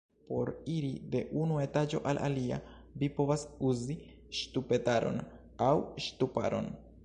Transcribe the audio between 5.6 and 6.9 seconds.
aŭ ŝtuparon.